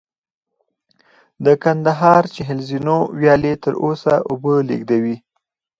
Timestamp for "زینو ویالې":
2.69-3.53